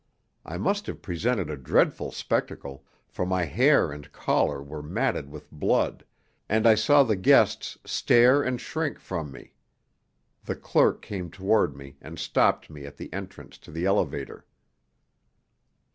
I 0.43 0.57
must 0.57 0.87
have 0.87 1.03
presented 1.03 1.51
a 1.51 1.55
dreadful 1.55 2.11
spectacle, 2.11 2.83
for 3.07 3.23
my 3.23 3.43
hair 3.45 3.91
and 3.91 4.11
collar 4.11 4.59
were 4.59 4.81
matted 4.81 5.29
with 5.29 5.51
blood, 5.51 6.03
and 6.49 6.65
I 6.65 6.73
saw 6.73 7.03
the 7.03 7.15
guests 7.15 7.77
stare 7.85 8.41
and 8.41 8.59
shrink 8.59 8.99
from 8.99 9.31
me. 9.31 9.53
The 10.45 10.55
clerk 10.55 11.03
came 11.03 11.29
toward 11.29 11.77
me 11.77 11.97
and 12.01 12.17
stopped 12.17 12.67
me 12.67 12.83
at 12.87 12.97
the 12.97 13.13
entrance 13.13 13.59
to 13.59 13.69
the 13.71 13.85
elevator. 13.85 14.47